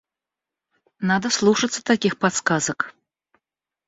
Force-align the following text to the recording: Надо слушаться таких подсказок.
Надо 0.99 1.29
слушаться 1.29 1.83
таких 1.83 2.17
подсказок. 2.17 2.95